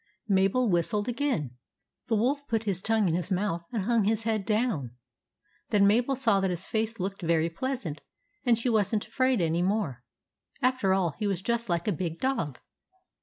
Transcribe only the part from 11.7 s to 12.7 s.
a big dog.